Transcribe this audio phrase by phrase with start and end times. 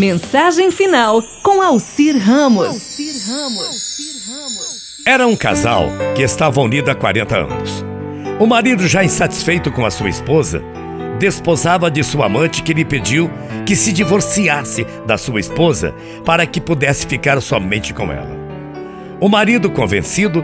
[0.00, 2.96] Mensagem final com Alcir Ramos.
[5.04, 7.84] Era um casal que estava unido há 40 anos.
[8.38, 10.62] O marido, já insatisfeito com a sua esposa,
[11.18, 13.30] desposava de sua amante que lhe pediu
[13.66, 15.94] que se divorciasse da sua esposa
[16.24, 18.38] para que pudesse ficar somente com ela.
[19.20, 20.42] O marido, convencido,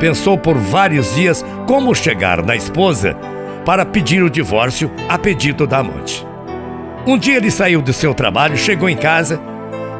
[0.00, 3.14] pensou por vários dias como chegar na esposa
[3.64, 6.26] para pedir o divórcio a pedido da amante.
[7.08, 9.40] Um dia ele saiu do seu trabalho, chegou em casa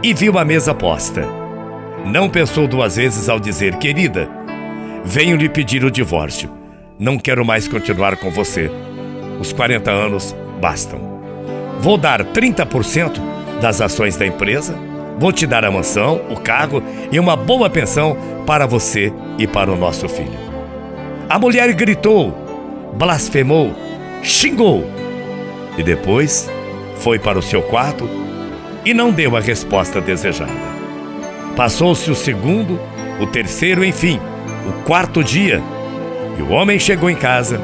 [0.03, 1.27] e viu a mesa posta.
[2.05, 4.29] Não pensou duas vezes ao dizer: Querida,
[5.07, 6.51] venho lhe pedir o divórcio.
[6.99, 8.71] Não quero mais continuar com você.
[9.41, 11.01] Os 40 anos bastam.
[11.81, 13.19] Vou dar 30%
[13.59, 14.79] das ações da empresa,
[15.19, 19.73] vou te dar a mansão, o carro e uma boa pensão para você e para
[19.73, 20.39] o nosso filho.
[21.27, 22.35] A mulher gritou,
[22.99, 23.75] blasfemou,
[24.23, 24.85] xingou
[25.79, 26.51] e depois
[27.01, 28.09] foi para o seu quarto
[28.85, 30.53] e não deu a resposta desejada.
[31.57, 32.81] Passou-se o segundo,
[33.21, 34.21] o terceiro, enfim,
[34.69, 35.63] o quarto dia.
[36.39, 37.61] E o homem chegou em casa,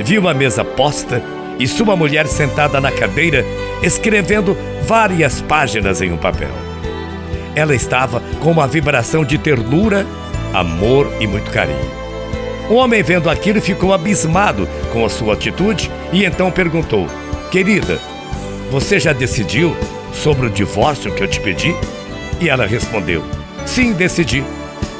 [0.00, 1.22] viu a mesa posta
[1.58, 3.44] e sua mulher sentada na cadeira,
[3.82, 6.50] escrevendo várias páginas em um papel.
[7.54, 10.06] Ela estava com uma vibração de ternura,
[10.52, 12.04] amor e muito carinho.
[12.68, 17.06] O homem, vendo aquilo, ficou abismado com a sua atitude e então perguntou:
[17.50, 18.00] Querida,
[18.70, 19.74] você já decidiu
[20.12, 21.74] sobre o divórcio que eu te pedi?
[22.40, 23.24] E ela respondeu:
[23.66, 24.44] Sim, decidi,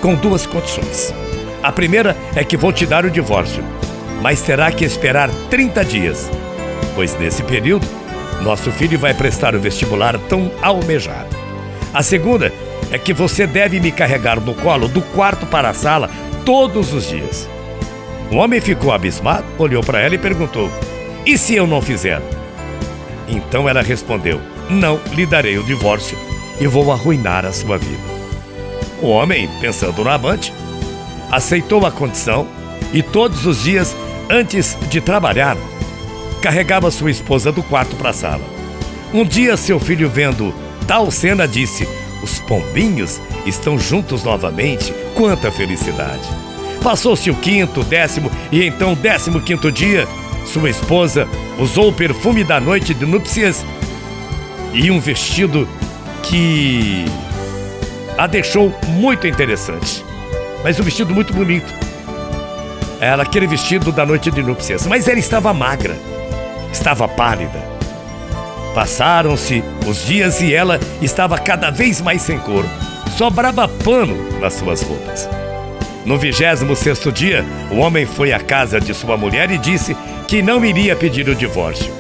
[0.01, 1.15] com duas condições.
[1.63, 3.65] A primeira é que vou te dar o divórcio,
[4.21, 6.31] mas terá que esperar 30 dias,
[6.95, 7.87] pois nesse período
[8.43, 11.35] nosso filho vai prestar o vestibular tão almejado.
[11.93, 12.53] A segunda
[12.91, 16.11] é que você deve me carregar no colo do quarto para a sala
[16.45, 17.49] todos os dias.
[18.31, 20.71] O homem ficou abismado, olhou para ela e perguntou:
[21.25, 22.21] E se eu não fizer?
[23.29, 26.19] Então ela respondeu: Não lhe darei o divórcio
[26.61, 28.03] e vou arruinar a sua vida.
[29.03, 30.53] O homem, pensando no amante,
[31.31, 32.47] aceitou a condição
[32.93, 33.95] e todos os dias,
[34.31, 35.57] antes de trabalhar,
[36.41, 38.43] carregava sua esposa do quarto para a sala.
[39.13, 40.55] Um dia, seu filho, vendo
[40.87, 41.89] tal cena, disse:
[42.23, 46.29] Os pombinhos estão juntos novamente, quanta felicidade!
[46.83, 50.07] Passou-se o quinto, décimo e então décimo quinto dia,
[50.45, 51.29] sua esposa
[51.59, 53.65] usou o perfume da noite de núpcias
[54.73, 55.69] e um vestido
[56.23, 57.05] que
[58.17, 60.05] a deixou muito interessante.
[60.63, 61.73] Mas um vestido muito bonito.
[63.01, 65.97] Era aquele vestido da noite de núpcias, mas ela estava magra,
[66.73, 67.63] estava pálida.
[68.75, 72.65] Passaram-se os dias e ela estava cada vez mais sem cor.
[73.17, 75.29] Sobrava pano nas suas roupas.
[76.05, 79.97] No vigésimo sexto dia, o homem foi à casa de sua mulher e disse
[80.29, 81.91] que não iria pedir o divórcio.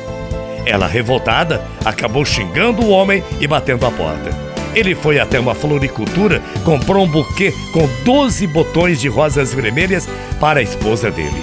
[0.66, 4.30] Ela, revoltada, acabou xingando o homem e batendo a porta.
[4.74, 10.06] Ele foi até uma floricultura, comprou um buquê com 12 botões de rosas vermelhas
[10.38, 11.42] para a esposa dele.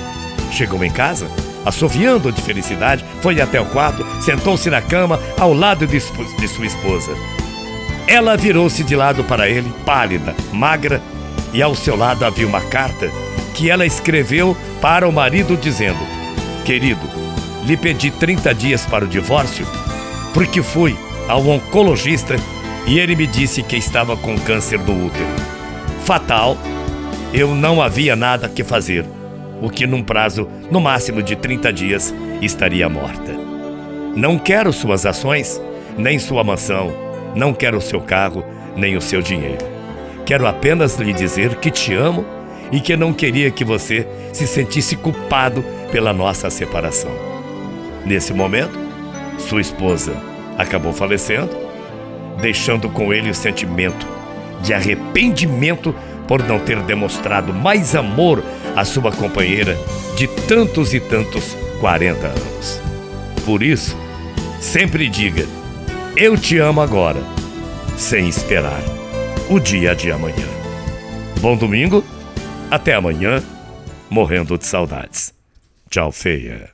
[0.52, 1.28] Chegou em casa,
[1.66, 6.66] assoviando de felicidade, foi até o quarto, sentou-se na cama ao lado de, de sua
[6.68, 7.12] esposa.
[8.08, 11.02] Ela virou-se de lado para ele, pálida, magra,
[11.54, 13.10] e ao seu lado havia uma carta
[13.54, 16.00] que ela escreveu para o marido dizendo:
[16.66, 17.08] Querido,
[17.66, 19.66] lhe pedi 30 dias para o divórcio
[20.34, 20.96] porque fui
[21.28, 22.36] ao oncologista
[22.88, 25.26] e ele me disse que estava com câncer do útero.
[26.06, 26.58] Fatal,
[27.34, 29.06] eu não havia nada que fazer,
[29.62, 33.32] o que num prazo no máximo de 30 dias estaria morta.
[34.16, 35.62] Não quero suas ações,
[35.98, 36.92] nem sua mansão,
[37.36, 38.44] não quero o seu carro,
[38.76, 39.66] nem o seu dinheiro.
[40.26, 42.26] Quero apenas lhe dizer que te amo
[42.72, 47.12] e que não queria que você se sentisse culpado pela nossa separação.
[48.06, 48.80] Nesse momento,
[49.38, 50.14] sua esposa
[50.58, 51.50] acabou falecendo,
[52.42, 54.08] deixando com ele o sentimento
[54.62, 55.94] de arrependimento
[56.28, 58.44] por não ter demonstrado mais amor
[58.76, 59.78] à sua companheira
[60.16, 62.82] de tantos e tantos 40 anos.
[63.44, 63.98] Por isso,
[64.60, 65.46] sempre diga:
[66.16, 67.20] Eu te amo agora,
[67.98, 69.01] sem esperar
[69.52, 70.48] o dia de amanhã.
[71.42, 72.06] Bom domingo,
[72.70, 73.44] até amanhã,
[74.10, 75.34] morrendo de saudades.
[75.90, 76.70] Tchau, feia.